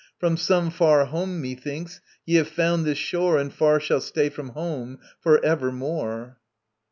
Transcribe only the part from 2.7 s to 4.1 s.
this shore And far shall